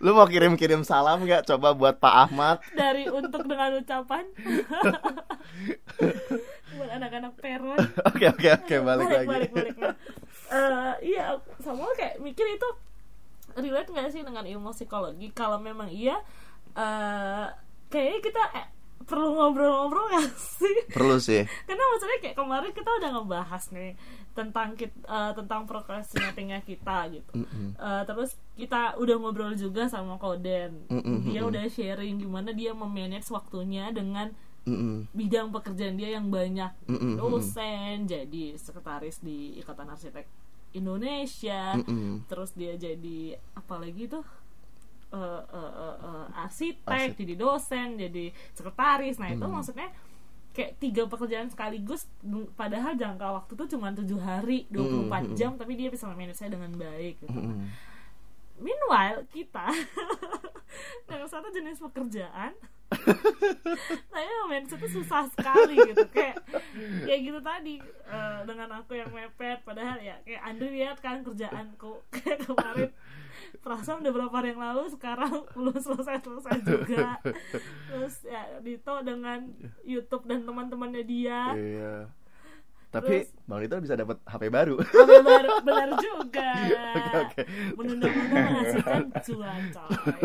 [0.03, 1.49] Lu mau kirim-kirim salam gak?
[1.49, 4.23] Coba buat Pak Ahmad Dari untuk dengan ucapan
[6.77, 9.95] buat anak-anak peron oke oke oke balik, balik lagi balik balik nah,
[10.53, 12.69] uh, iya sama kayak mikir itu
[13.57, 16.21] relate nggak sih dengan ilmu psikologi kalau memang iya
[16.77, 17.49] uh,
[17.89, 18.67] kayaknya kita eh,
[19.07, 20.77] perlu ngobrol-ngobrol gak sih?
[20.91, 21.47] Perlu sih.
[21.63, 23.91] Karena maksudnya kayak kemarin kita udah ngebahas nih
[24.35, 27.31] tentang kita, uh, tentang procrastinatingnya kita gitu.
[27.33, 27.69] Mm -hmm.
[27.79, 30.85] uh, terus kita udah ngobrol juga sama Koden.
[30.91, 31.31] Mm -hmm.
[31.31, 34.35] Dia udah sharing gimana dia memanage waktunya dengan
[34.67, 35.07] Mm-mm.
[35.15, 37.15] bidang pekerjaan dia yang banyak Mm-mm.
[37.15, 40.27] dosen jadi sekretaris di ikatan arsitek
[40.75, 42.27] Indonesia Mm-mm.
[42.27, 44.27] terus dia jadi apa lagi tuh
[45.15, 47.19] uh, uh, uh, uh, arsitek Arsit.
[47.23, 49.53] jadi dosen jadi sekretaris nah itu mm.
[49.55, 49.89] maksudnya
[50.57, 52.09] kayak tiga pekerjaan sekaligus
[52.57, 56.49] padahal jangka waktu tuh cuma tujuh hari 24 mm, jam tapi dia bisa manage saya
[56.49, 57.37] dengan baik gitu.
[57.37, 57.69] Mm.
[58.57, 59.69] Meanwhile kita
[61.13, 62.57] yang satu jenis pekerjaan
[64.13, 64.31] saya
[64.63, 66.05] itu susah sekali gitu.
[66.11, 66.39] Kayak
[67.03, 72.03] ya gitu tadi uh, dengan aku yang mepet padahal ya kayak Andri lihat kan kerjaanku
[72.15, 72.91] kayak kemarin.
[73.61, 77.19] Perasaan udah berapa hari yang lalu sekarang belum selesai selesai juga.
[77.91, 79.51] Terus ya Dito dengan
[79.85, 81.53] YouTube dan teman-temannya dia.
[81.53, 82.16] Iya
[82.87, 84.79] tapi Terus, Bang Lito bisa dapat HP baru.
[84.79, 86.55] HP baru, benar juga.
[86.95, 87.41] Oke, oke.
[87.75, 90.23] Menunda-nunda menghasilkan cuan, coy.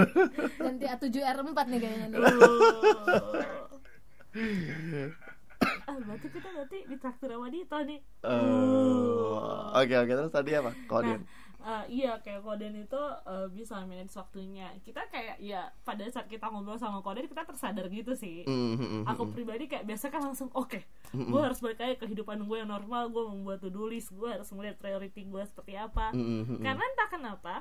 [0.62, 2.22] Ganti A7R4 nih kayaknya nih.
[5.90, 7.98] ah, berarti kita nanti ditraktir sama Dito nih.
[8.22, 10.12] Uh, oke, oke.
[10.22, 10.70] Terus tadi apa?
[10.86, 11.18] Kode.
[11.18, 16.26] Nah, uh, iya kayak Koden itu uh, bisa manage waktunya kita kayak ya pada saat
[16.26, 19.08] kita ngobrol sama Koden kita tersadar gitu sih mm-hmm.
[19.08, 20.82] aku pribadi kayak biasa kan langsung oke okay,
[21.14, 21.30] mm-hmm.
[21.30, 24.76] gue harus balik lagi kehidupan gue yang normal gue membuat to-do list gue harus melihat
[24.78, 26.60] priority gue seperti apa mm-hmm.
[26.60, 27.54] karena entah kenapa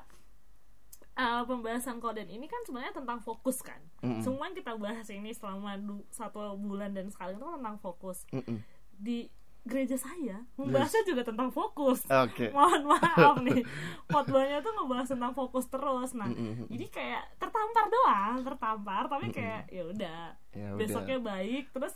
[1.16, 4.22] uh, pembahasan koden ini kan sebenarnya tentang fokus kan mm-hmm.
[4.26, 8.26] semua yang kita bahas ini selama du- satu bulan dan sekali itu kan tentang fokus
[8.34, 8.58] mm-hmm.
[8.98, 9.30] di
[9.62, 11.10] gereja saya membahasnya yes.
[11.14, 12.02] juga tentang fokus.
[12.06, 12.50] Okay.
[12.56, 13.62] Mohon maaf nih,
[14.12, 16.10] khotbahnya tuh ngebahas tentang fokus terus.
[16.18, 16.66] Nah, mm -hmm.
[16.74, 20.22] jadi kayak tertampar doang, tertampar, tapi kayak ya udah,
[20.58, 21.94] ya besoknya baik, terus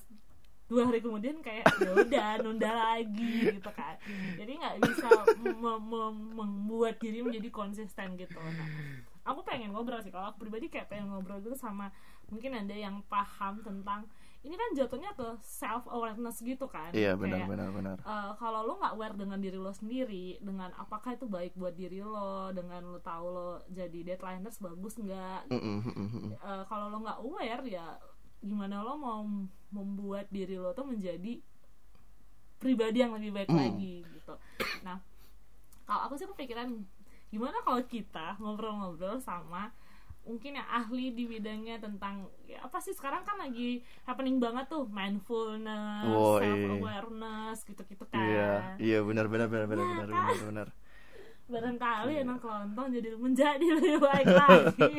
[0.65, 3.97] dua hari kemudian kayak ya udah nunda lagi gitu kan.
[4.37, 5.09] Jadi nggak bisa
[6.33, 8.37] membuat diri menjadi konsisten gitu.
[8.37, 8.69] Nah,
[9.25, 10.13] aku pengen ngobrol sih.
[10.13, 11.93] Kalau aku pribadi kayak pengen ngobrol gitu sama
[12.29, 14.09] mungkin ada yang paham tentang
[14.45, 18.61] ini kan jatuhnya ke self awareness gitu kan iya benar Kayak, benar benar uh, kalau
[18.61, 22.85] lo nggak aware dengan diri lo sendiri dengan apakah itu baik buat diri lo dengan
[22.85, 26.37] lo tahu lo jadi deadlineers bagus nggak mm -hmm.
[26.37, 27.97] uh, kalau lo nggak aware ya
[28.45, 29.25] gimana lo mau
[29.73, 31.41] membuat diri lo tuh menjadi
[32.61, 33.57] pribadi yang lebih baik mm.
[33.57, 34.35] lagi gitu
[34.85, 35.01] nah
[35.89, 36.69] kalau aku sih kepikiran
[37.33, 39.73] gimana kalau kita ngobrol-ngobrol sama
[40.25, 44.89] mungkin yang ahli di bidangnya tentang ya apa sih sekarang kan lagi happening banget tuh
[44.89, 48.25] mindfulness, oh, self awareness gitu-gitu kan.
[48.25, 50.25] Iya, iya benar benar benar benar benar kan?
[50.33, 50.67] benar benar.
[51.45, 52.25] Barangkali iya.
[52.25, 54.93] anak kelontong jadi menjadi lebih baik lagi.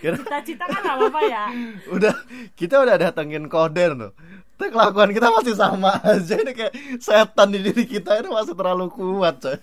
[0.22, 1.44] Cita-cita kan apa apa ya.
[1.98, 2.14] Udah
[2.54, 4.12] kita udah datengin koder tuh
[4.60, 8.92] tapi kelakuan kita masih sama aja ini kayak setan di diri kita ini masih terlalu
[8.92, 9.56] kuat coy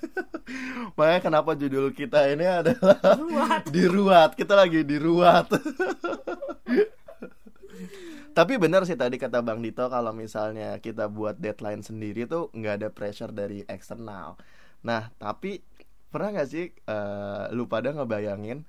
[0.98, 3.70] makanya kenapa judul kita ini adalah Ruat.
[3.70, 5.54] diruat kita lagi diruat
[8.34, 12.82] tapi benar sih tadi kata Bang Dito kalau misalnya kita buat deadline sendiri tuh nggak
[12.82, 14.34] ada pressure dari eksternal
[14.82, 15.62] nah tapi
[16.17, 18.65] pernah nggak sih uh, lu pada ngebayangin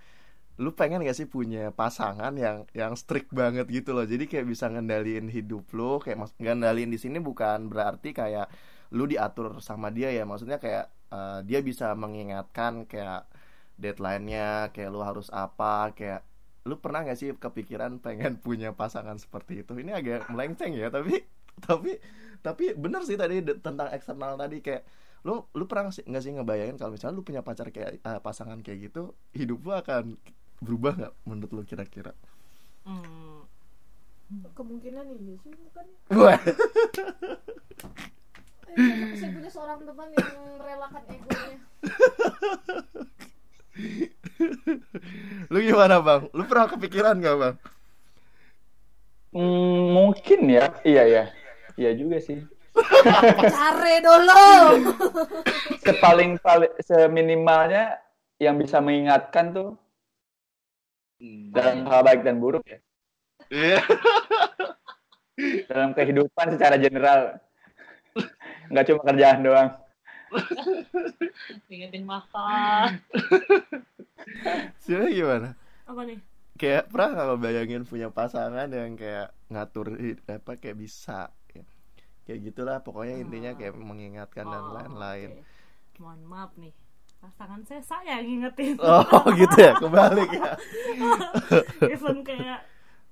[0.58, 4.02] lu pengen gak sih punya pasangan yang yang strict banget gitu loh?
[4.02, 8.50] Jadi kayak bisa ngendaliin hidup lu kayak mas ngendaliin di sini bukan berarti kayak
[8.90, 10.26] lu diatur sama dia ya.
[10.26, 13.30] Maksudnya kayak uh, dia bisa mengingatkan kayak
[13.78, 16.26] deadline-nya kayak lu harus apa kayak
[16.66, 19.78] lu pernah gak sih kepikiran pengen punya pasangan seperti itu?
[19.78, 21.22] Ini agak melenceng ya tapi
[21.62, 22.02] tapi
[22.42, 24.82] tapi bener sih tadi tentang eksternal tadi kayak
[25.26, 28.62] lu lu pernah sih nggak sih ngebayangin kalau misalnya lu punya pacar kayak uh, pasangan
[28.62, 30.14] kayak gitu hidup lu akan
[30.62, 32.12] berubah nggak menurut lu kira-kira?
[32.86, 33.44] Hmm.
[34.28, 35.86] kemungkinan iya sih bukan
[36.20, 36.40] Wah.
[38.76, 41.56] eh, saya punya seorang teman yang merelakan egonya.
[45.48, 46.28] Lu gimana bang?
[46.36, 47.56] Lu pernah kepikiran gak bang?
[49.32, 50.76] Hmm, mungkin ya.
[50.84, 51.24] Iya ya
[51.78, 52.42] iya juga sih
[53.54, 54.44] cari dulu
[55.82, 57.98] sepaling paling seminimalnya
[58.38, 59.70] yang bisa mengingatkan tuh
[61.20, 61.52] hmm.
[61.54, 62.78] dalam hal baik dan buruk ya
[63.50, 63.82] yeah.
[65.70, 67.38] dalam kehidupan secara general
[68.68, 69.70] nggak cuma kerjaan doang
[71.72, 73.00] ingetin makan
[74.82, 75.54] sih gimana
[75.88, 76.18] apa nih
[76.58, 79.94] kayak pernah nggak bayangin punya pasangan yang kayak ngatur
[80.26, 81.30] apa kayak bisa.
[82.28, 85.30] Kayak gitulah pokoknya intinya kayak mengingatkan oh, dan lain-lain.
[85.40, 85.96] okay.
[85.96, 86.76] mohon maaf nih
[87.18, 88.76] pasangan saya saya yang ngingetin.
[88.84, 90.52] Oh gitu ya kebalik ya.
[91.96, 92.68] Even kayak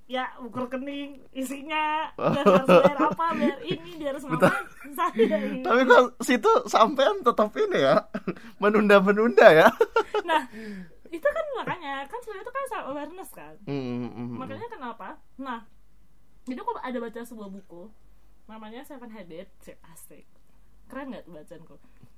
[0.06, 5.34] ya ukur kening isinya dan harus bayar apa bayar ini dia harus ngapain saya
[5.66, 8.06] tapi kok situ sampean tetap ini ya
[8.62, 9.66] menunda menunda ya.
[10.22, 10.46] Nah
[11.10, 13.54] itu kan makanya kan sebenarnya itu kan self awareness kan.
[13.66, 14.38] Mm, -hmm.
[14.38, 15.18] makanya kenapa?
[15.42, 15.66] Nah
[16.46, 17.90] jadi aku ada baca sebuah buku
[18.46, 19.70] namanya Seven Habits.
[19.92, 20.26] Asik.
[20.86, 21.76] Keren nggak bacaanku?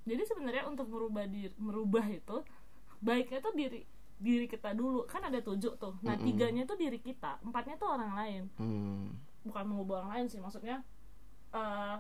[0.09, 2.45] Jadi sebenarnya untuk merubah diri merubah itu
[3.01, 3.85] baiknya tuh diri
[4.21, 5.05] diri kita dulu.
[5.09, 5.97] Kan ada tujuh tuh.
[6.05, 6.27] Nah mm -hmm.
[6.29, 8.45] tiganya tuh diri kita empatnya tuh orang lain.
[8.61, 9.29] Mm.
[9.49, 10.85] bukan mengubah orang lain sih maksudnya
[11.57, 11.97] uh,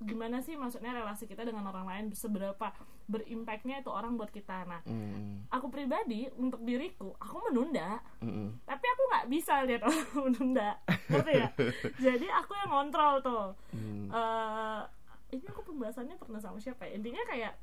[0.00, 2.04] gimana sih maksudnya relasi kita dengan orang lain?
[2.16, 2.72] Seberapa
[3.06, 5.46] berimpactnya itu orang buat kita nah mm.
[5.54, 8.66] aku pribadi untuk diriku aku menunda mm.
[8.66, 10.68] tapi aku nggak bisa lihat orang menunda
[11.06, 11.48] ngerti ya
[12.10, 14.10] jadi aku yang kontrol tuh mm.
[14.10, 14.82] uh,
[15.30, 17.54] ini aku pembahasannya pernah sama siapa ya intinya kayak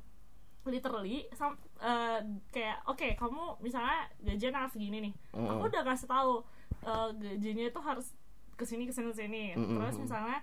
[0.64, 5.44] literally sam, uh, kayak oke okay, kamu misalnya gajian harus segini nih mm.
[5.44, 6.40] aku udah kasih tahu
[6.88, 8.16] uh, gajinya itu harus
[8.56, 9.76] ke sini ke sini ke sini mm -hmm.
[9.76, 10.38] terus misalnya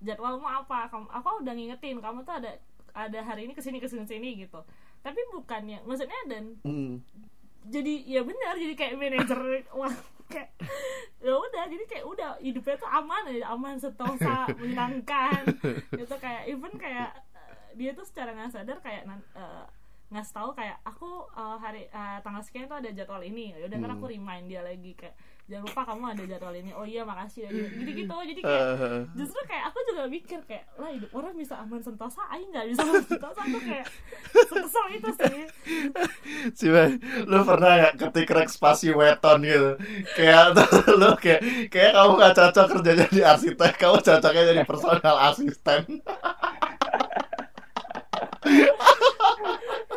[0.00, 2.52] jadwalmu apa kamu apa udah ngingetin kamu tuh ada
[2.96, 4.64] ada hari ini ke sini ke sini ke sini gitu
[5.04, 7.04] tapi bukannya maksudnya dan mm.
[7.68, 9.40] jadi ya benar jadi kayak manajer
[9.78, 9.92] wah
[10.26, 10.50] kayak
[11.22, 15.44] ya udah jadi kayak udah hidupnya tuh aman ya aman sentosa menyenangkan
[15.94, 17.14] gitu kayak even kayak
[17.76, 19.04] dia tuh secara nggak sadar kayak
[19.36, 19.68] uh,
[20.10, 23.78] ngasih tahu kayak aku uh, hari uh, tanggal sekian tuh ada jadwal ini ya udah
[23.78, 24.14] kan aku hmm.
[24.16, 25.14] remind dia lagi kayak
[25.46, 26.70] jangan lupa kamu ada jadwal ini.
[26.74, 27.50] Oh iya makasih ya.
[27.54, 28.74] Gitu gitu jadi kayak
[29.14, 32.22] justru kayak aku juga mikir kayak lah hidup orang bisa aman sentosa?
[32.30, 33.40] Aing nggak bisa aman sentosa.
[33.46, 33.86] Tuh kayak
[34.34, 35.44] kesel itu sih.
[36.54, 36.70] Sih
[37.26, 39.78] lu pernah ya ketik rek spasi weton gitu?
[40.18, 40.58] Kayak
[41.00, 45.82] lu kayak kayak kamu nggak cocok kerja jadi arsitek kamu cocoknya jadi personal asisten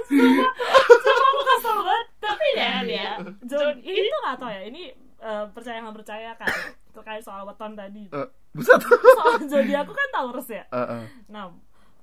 [0.09, 2.05] Sumpah aku kesel banget.
[2.19, 3.11] Tapi ya ya.
[3.49, 4.83] John ini tuh gak tau ya Ini
[5.23, 6.51] uh, percaya nggak percaya kan?
[6.95, 8.09] Terkait soal weton tadi.
[8.11, 8.27] Uh,
[8.65, 10.65] Soal aku kan Taurus ya?
[10.73, 11.03] Uh, uh.
[11.29, 11.53] Nah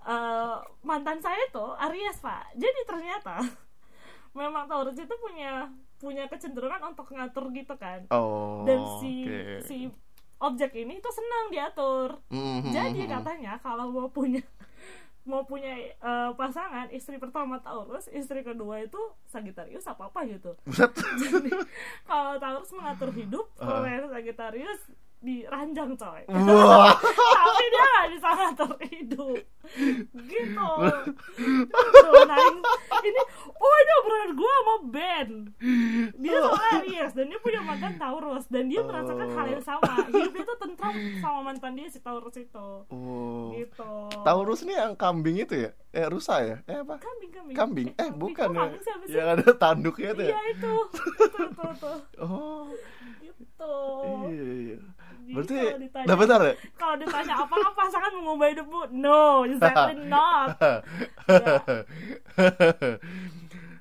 [0.07, 2.55] uh, Mantan saya tuh Aries pak.
[2.55, 3.43] Jadi ternyata
[4.39, 8.05] Memang Taurus itu punya Punya kecenderungan untuk ngatur gitu kan.
[8.13, 9.59] Oh, Dan si okay.
[9.65, 9.77] Si
[10.37, 12.21] objek ini tuh senang diatur.
[12.29, 12.73] Mm -hmm.
[12.73, 14.45] Jadi katanya Kalau mau punya
[15.27, 20.55] mau punya uh, pasangan istri pertama Taurus istri kedua itu Sagitarius apa apa gitu
[21.23, 21.51] jadi
[22.07, 23.91] kalau Taurus mengatur hidup kalau uh.
[25.27, 26.23] Sagitarius diranjang coy.
[27.37, 29.41] Tapi dia gak bisa ngatur hidup
[30.15, 30.71] gitu.
[32.27, 32.39] Nah,
[33.03, 35.29] ini oh ini obrolan gue sama Ben.
[36.23, 39.95] Dia soalnya Aries dan dia punya mantan Taurus dan dia merasakan hal yang sama.
[40.07, 42.69] Hidupnya tuh tentram sama mantan dia si Taurus itu.
[42.87, 43.51] Oh.
[43.55, 43.93] gitu.
[44.23, 45.71] Taurus ini yang kambing itu ya?
[45.91, 46.57] Eh rusa ya?
[46.69, 47.01] Eh apa?
[47.01, 47.57] Kambing kambing.
[47.57, 47.89] Kambing?
[47.97, 48.21] Eh kambing.
[48.21, 48.67] bukan ya.
[49.11, 50.31] yang ada tanduknya tuh ya?
[50.31, 50.75] Iya itu.
[50.95, 51.93] Itu itu, itu.
[52.23, 52.71] oh.
[53.23, 53.56] Gitu
[54.29, 54.79] iya iya
[55.27, 55.59] Berarti
[56.07, 56.55] nah bentar ya?
[56.79, 58.81] Kalau ditanya apakah pasangan mengubah hidupmu?
[58.95, 60.55] No, exactly not.
[61.27, 61.59] ya.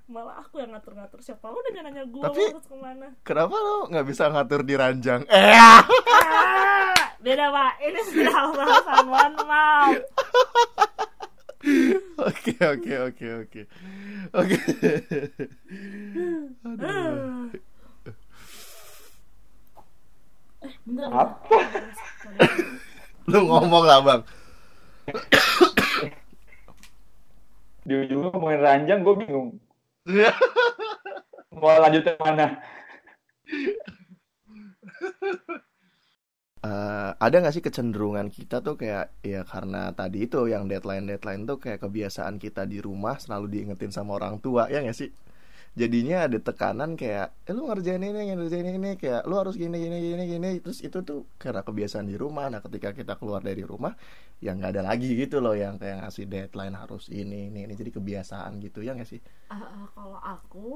[0.06, 3.90] Malah aku yang ngatur-ngatur siapa lu udah nanya gue Tapi, harus ke mana Kenapa lo
[3.90, 5.26] nggak bisa ngatur di ranjang?
[5.26, 5.82] Eh ah,
[7.26, 9.98] Beda pak, ini sudah bahasan one maaf
[12.22, 13.62] Oke oke oke oke
[14.38, 14.58] Oke
[20.66, 21.58] Aduh Bentar, apa?
[23.30, 24.22] Lu ngomong lah bang.
[27.86, 29.62] Di ujungnya ngomongin ranjang gue bingung.
[31.62, 32.58] Mau lanjut ke mana?
[36.66, 41.46] Uh, ada nggak sih kecenderungan kita tuh kayak ya karena tadi itu yang deadline deadline
[41.46, 45.14] tuh kayak kebiasaan kita di rumah selalu diingetin sama orang tua ya nggak sih
[45.76, 50.00] jadinya ada tekanan kayak eh, lu ngerjain ini ngerjain ini kayak lu harus gini gini
[50.00, 50.50] gini gini.
[50.64, 52.48] Terus itu tuh karena kebiasaan di rumah.
[52.48, 53.92] Nah ketika kita keluar dari rumah
[54.40, 57.74] yang nggak ada lagi gitu loh yang kayak ngasih deadline harus ini ini ini.
[57.76, 59.20] Jadi kebiasaan gitu ya nggak sih?
[59.52, 60.68] Uh, uh, kalau aku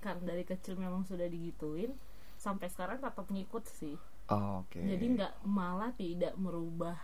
[0.00, 1.92] karena dari kecil memang sudah digituin
[2.40, 3.96] sampai sekarang tetap ngikut sih.
[4.26, 4.74] Oh, oke.
[4.74, 4.82] Okay.
[4.82, 6.98] jadi nggak malah tidak merubah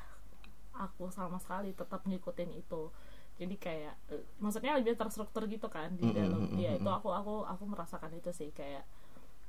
[0.74, 2.88] aku sama sekali tetap ngikutin itu
[3.42, 6.62] jadi kayak uh, maksudnya lebih terstruktur gitu kan di dalam mm -hmm.
[6.62, 8.87] ya itu aku aku aku merasakan itu sih kayak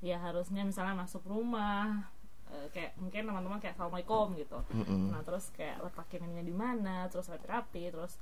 [0.03, 2.10] ya harusnya misalnya masuk rumah
[2.49, 5.01] uh, kayak mungkin teman-teman kayak assalamualaikum gitu mm -hmm.
[5.13, 8.17] nah terus kayak letakin ininya di mana terus rapi-rapi terus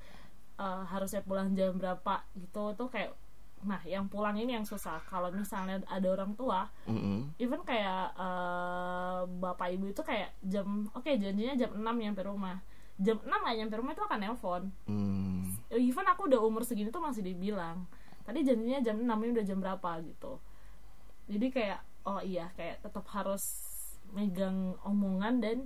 [0.60, 3.16] uh, harusnya pulang jam berapa gitu tuh kayak
[3.62, 7.38] nah yang pulang ini yang susah kalau misalnya ada orang tua mm-hmm.
[7.38, 12.58] even kayak uh, bapak ibu itu kayak jam oke okay, janjinya jam 6 nyampe rumah
[13.02, 14.64] jam 6 gak nyampe rumah itu akan nelpon.
[14.86, 15.58] Hmm.
[15.74, 17.90] even aku udah umur segini tuh masih dibilang
[18.26, 19.92] tadi janjinya jam 6 ini udah jam berapa?
[20.06, 20.34] gitu.
[21.28, 23.44] Jadi kayak oh iya kayak tetap harus
[24.12, 25.58] megang omongan dan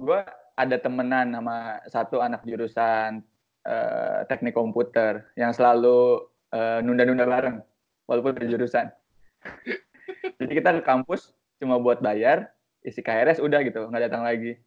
[0.00, 0.24] gua
[0.56, 3.22] ada temenan sama satu anak jurusan
[3.68, 7.62] uh, teknik komputer yang selalu uh, nunda-nunda bareng
[8.08, 8.90] walaupun dari jurusan.
[10.40, 12.52] jadi kita ke kampus cuma buat bayar,
[12.84, 14.58] isi KRS udah gitu nggak datang lagi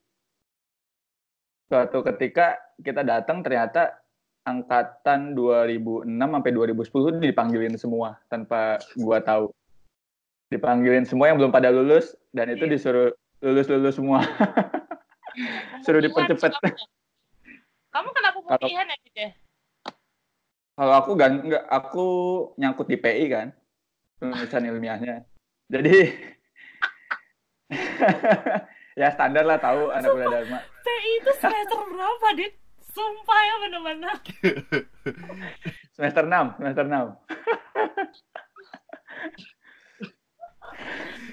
[1.73, 3.97] suatu ketika kita datang ternyata
[4.45, 9.49] angkatan 2006 sampai 2010 dipanggilin semua tanpa gua tahu.
[10.53, 12.77] Dipanggilin semua yang belum pada lulus dan itu iya.
[12.77, 13.09] disuruh
[13.41, 14.21] lulus lulus semua
[15.83, 16.53] suruh dipercepat
[17.89, 19.25] kamu kenapa pemilihan ya gitu
[20.77, 22.07] kalau aku gan nggak aku
[22.61, 23.47] nyangkut di PI kan
[24.17, 25.21] penulisan ilmiahnya.
[25.69, 25.97] Jadi
[28.93, 30.59] ya standar lah tahu anak kuliah dharma.
[30.85, 32.53] TI itu semester berapa dit?
[32.93, 34.15] Sumpah ya benar-benar
[35.97, 36.93] semester 6 semester 6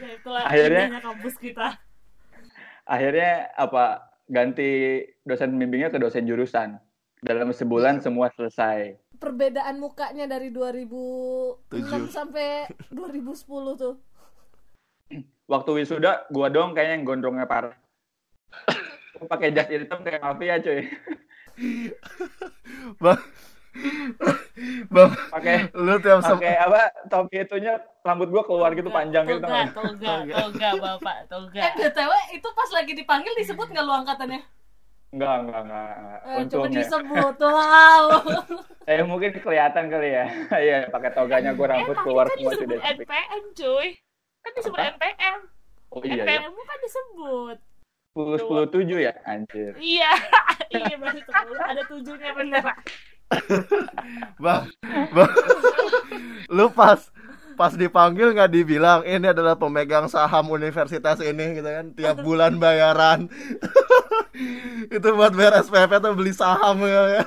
[0.01, 1.77] ya, itulah akhirnya kampus kita.
[2.89, 6.81] Akhirnya apa ganti dosen pembimbingnya ke dosen jurusan.
[7.21, 8.97] Dalam sebulan semua selesai.
[9.21, 12.09] Perbedaan mukanya dari 2006 7.
[12.09, 14.01] sampai 2010 tuh
[15.51, 17.75] waktu wisuda gua dong kayaknya yang gondrongnya parah
[19.31, 20.87] pakai jas hitam kayak mafia cuy
[23.03, 23.21] bang
[24.91, 29.69] bang pakai lu tiap pakai apa topi itunya rambut gua keluar gitu panjang gitu toga
[29.75, 34.43] toga toga bapak toga eh btw itu pas lagi dipanggil disebut nggak lu angkatannya
[35.11, 36.21] Enggak, enggak, enggak.
[36.23, 38.05] Eh, coba disebut, wow.
[38.91, 40.25] eh, mungkin kelihatan kali ya.
[40.67, 42.79] Iya, pakai toganya gue rambut eh, keluar semua sudah.
[42.79, 43.89] NPM, cuy.
[44.41, 45.39] Kan disebut NPM.
[45.91, 46.23] Oh iya.
[46.25, 46.63] NPM ya.
[46.65, 47.59] kan disebut.
[48.11, 49.73] sepuluh sepuluh tujuh ya anjir.
[49.79, 50.11] Iya
[50.75, 51.63] iya berarti sepuluh.
[51.63, 52.65] Ada tujuhnya bener
[54.43, 54.65] bang
[55.15, 55.33] bang.
[56.51, 56.99] Lu pas
[57.55, 61.87] pas dipanggil nggak dibilang ini adalah pemegang saham universitas ini gitu kan.
[61.95, 63.31] Tiap bulan bayaran.
[64.91, 67.23] Itu buat bayar SPP tuh beli saham ya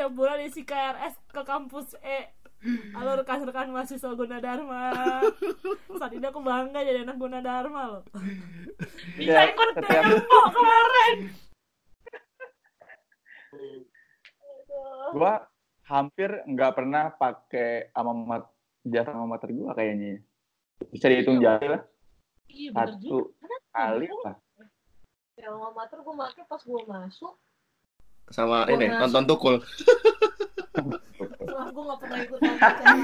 [0.00, 2.32] tiap bulan isi KRS ke kampus E
[2.96, 4.92] Halo rekan-rekan mahasiswa Gunadarma.
[6.00, 8.02] Saat ini aku bangga jadi anak Gunadarma loh.
[9.16, 11.16] Bisa Ya, ikut demo kemarin.
[15.16, 15.34] Gua
[15.88, 18.44] hampir nggak pernah pakai alma
[18.84, 20.20] jasa alma mater gua kayaknya.
[20.92, 21.82] Bisa dihitung jari lah.
[22.50, 23.32] Iya satu
[23.72, 24.36] kali lah.
[25.40, 27.34] Ya alma mater gue pake pas gue masuk.
[28.28, 29.00] Sama Gua ini masuk.
[29.00, 29.56] nonton tukul
[31.50, 32.94] Wah gue gak pernah ikut acara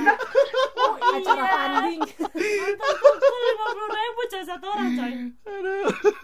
[1.17, 5.13] Acara funding Nonton kumpul lima puluh ribu coy satu orang coy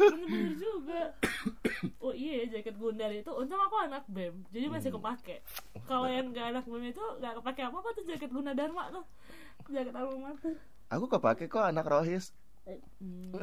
[0.00, 1.02] Bener-bener juga
[1.98, 4.98] Oh iya jaket Gundar itu untung aku anak BEM Jadi masih Hmm.
[4.98, 5.36] kepake
[5.84, 9.04] Kalau yang gak anak BEM itu gak kepake apa-apa tuh jaket Gunadarma tuh
[9.68, 10.54] Jaket alma mater
[10.86, 13.34] aku kepake kok anak rohis Hmm,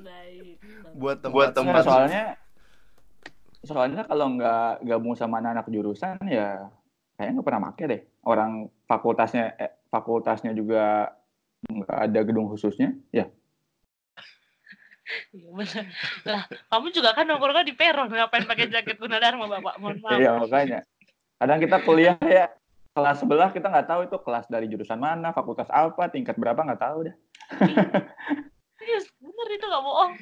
[0.00, 0.56] baik
[0.96, 2.24] buat tempat Nah, tempat soalnya
[3.60, 6.72] soalnya kalau nggak gabung sama anak-anak jurusan ya
[7.18, 8.00] kayaknya nggak pernah make deh.
[8.22, 11.10] Orang fakultasnya eh, fakultasnya juga
[11.66, 13.26] nggak ada gedung khususnya ya?
[15.32, 15.84] Iya bener.
[16.28, 19.80] Lah kamu juga kan nongkrongnya di peron Ngapain pakai jaket Gunadarma bapak?
[19.80, 20.20] Mohon maaf.
[20.20, 20.80] Iya makanya.
[21.40, 22.52] Kadang kita kuliah ya
[22.92, 26.82] kelas sebelah kita nggak tahu itu kelas dari jurusan mana fakultas apa tingkat berapa nggak
[26.84, 27.16] tahu deh.
[28.78, 30.12] Iya bener itu gak bohong.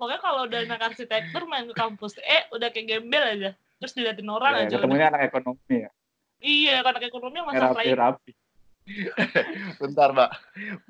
[0.00, 3.50] Pokoknya kalau udah anak arsitektur main ke kampus Eh udah kayak gembel aja.
[3.80, 4.80] Terus diliatin orang ya, aja udah.
[4.84, 5.90] ketemunya anak ekonomi ya
[6.42, 8.32] Iya kan anak ekonomi yang masak rapi rapi.
[9.82, 10.30] Bentar mbak.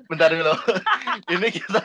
[0.09, 0.53] Bentar dulu.
[1.33, 1.81] Ini kita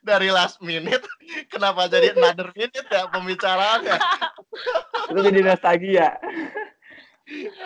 [0.00, 1.04] dari last minute
[1.52, 3.96] kenapa jadi another minute ya pembicaraannya?
[5.12, 6.16] Itu jadi nostalgia.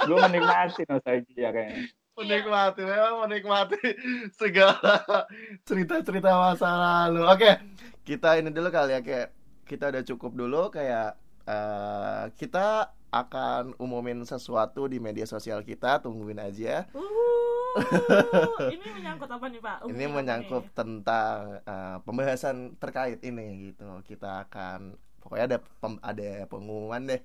[0.04, 1.86] Gue menikmati nostalgia kayaknya.
[2.18, 3.78] Menikmati memang menikmati
[4.34, 5.22] segala
[5.62, 7.22] cerita-cerita masa lalu.
[7.30, 7.50] Oke
[8.08, 9.28] kita ini dulu kali ya kayak
[9.68, 11.12] kita udah cukup dulu kayak
[11.44, 16.86] eh, kita akan umumin sesuatu di media sosial kita tungguin aja
[17.78, 19.76] Uh, Ini menyangkut apa nih pak?
[19.84, 20.74] ini Umumin apa menyangkut nih?
[20.74, 27.20] tentang eh, pembahasan terkait ini gitu kita akan pokoknya ada pem- ada pengumuman deh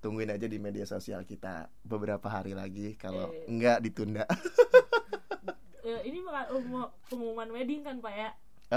[0.00, 3.46] tungguin aja di media sosial kita beberapa hari lagi kalau Eh.
[3.46, 4.24] enggak ditunda
[5.84, 6.24] Eh, Ini
[7.06, 8.30] pengumuman wedding kan pak ya?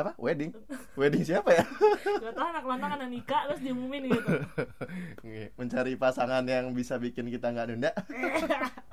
[0.04, 0.12] Apa?
[0.22, 0.52] Wedding?
[0.94, 1.66] Wedding siapa ya?
[2.24, 4.34] Gak tau anak lontong anak nikah terus diumumin gitu.
[5.58, 7.92] Mencari pasangan yang bisa bikin kita nggak nunda.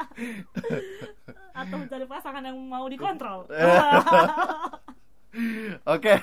[1.60, 3.46] Atau mencari pasangan yang mau dikontrol.
[5.94, 6.14] Oke,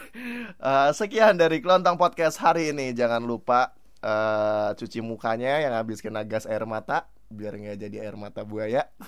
[0.55, 2.95] eh, sekian dari Kelontong Podcast hari ini.
[2.95, 8.19] Jangan lupa eh, cuci mukanya yang habis kena gas air mata, biar nggak jadi air
[8.19, 8.91] mata buaya.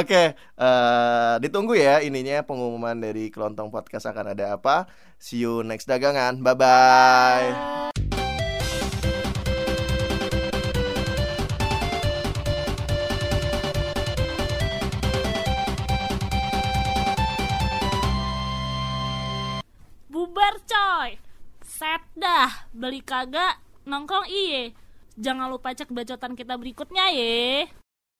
[0.00, 4.86] Oke, eh, ditunggu ya ininya pengumuman dari Kelontong Podcast akan ada apa.
[5.18, 6.38] See you next dagangan.
[6.40, 7.90] Bye bye.
[20.12, 21.16] Bubar coy
[21.64, 23.56] Set dah Beli kagak
[23.88, 24.76] Nongkrong iye
[25.20, 27.68] Jangan lupa cek bacotan kita berikutnya ye